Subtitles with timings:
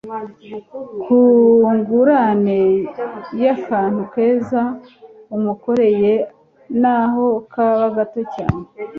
[1.03, 1.19] Ku
[1.77, 2.59] ngurane
[3.41, 4.63] y'akantu keza
[5.35, 6.13] umukoreye
[6.81, 8.63] n'aho kaba gato cyane,